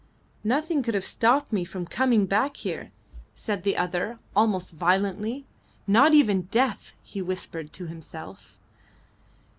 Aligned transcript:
"Nothing 0.43 0.81
could 0.81 0.95
have 0.95 1.05
stopped 1.05 1.53
me 1.53 1.63
from 1.63 1.85
coming 1.85 2.25
back 2.25 2.57
here," 2.57 2.91
said 3.35 3.61
the 3.61 3.77
other, 3.77 4.17
almost 4.35 4.71
violently. 4.71 5.45
"Not 5.85 6.15
even 6.15 6.47
death," 6.49 6.95
he 7.03 7.21
whispered 7.21 7.71
to 7.73 7.85
himself. 7.85 8.57